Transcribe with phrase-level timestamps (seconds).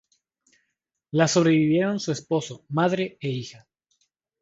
[1.11, 3.67] La sobrevivieron su esposo, madre, e hija.